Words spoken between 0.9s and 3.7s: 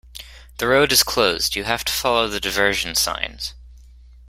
is closed. You have to follow the diversion signs